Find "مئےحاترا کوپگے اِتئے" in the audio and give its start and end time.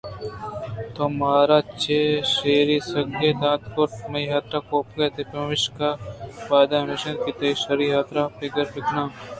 4.11-5.23